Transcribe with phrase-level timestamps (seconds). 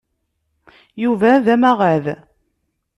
[1.03, 2.05] Yuba d amaɣad.